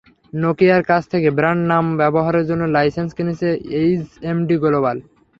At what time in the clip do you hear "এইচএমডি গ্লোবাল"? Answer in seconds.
3.79-4.97